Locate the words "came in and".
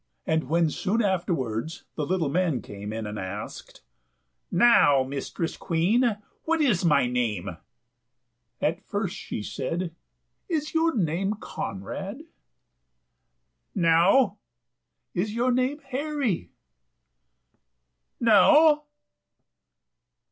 2.63-3.19